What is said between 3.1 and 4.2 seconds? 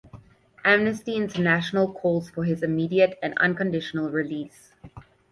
and unconditional